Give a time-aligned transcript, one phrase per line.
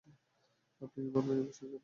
[0.81, 1.79] আপনি কি বলবেন এই পোশাকের ব্যাপারে?